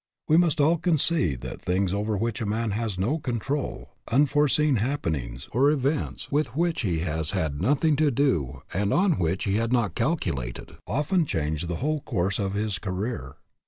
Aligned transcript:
We 0.27 0.35
must 0.35 0.59
all 0.59 0.79
concede 0.79 1.41
that 1.41 1.61
things 1.61 1.93
over 1.93 2.17
which 2.17 2.41
a 2.41 2.45
man 2.47 2.71
has 2.71 2.97
no 2.97 3.19
control, 3.19 3.91
unforeseen 4.11 4.77
hap 4.77 5.03
penings, 5.03 5.47
or 5.51 5.69
events 5.69 6.31
with 6.31 6.55
which 6.55 6.81
he 6.81 7.01
has 7.01 7.33
had 7.37 7.61
noth 7.61 7.85
ing 7.85 7.97
to 7.97 8.09
do 8.09 8.63
and 8.73 8.91
on 8.93 9.19
which 9.19 9.43
he 9.43 9.57
had 9.57 9.71
not 9.71 9.93
calculated, 9.93 10.75
often 10.87 11.27
change 11.27 11.67
the 11.67 11.75
whole 11.75 12.01
course 12.01 12.39
of 12.39 12.53
his 12.55 12.79
career. 12.79 13.35